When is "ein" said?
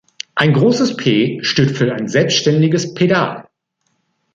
0.33-0.53, 1.93-2.07